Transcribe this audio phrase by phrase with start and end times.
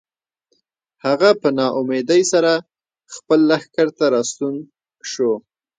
[1.05, 2.53] هغه په ناامیدۍ سره
[3.15, 4.53] خپل لښکر ته راستون
[5.11, 5.31] شو.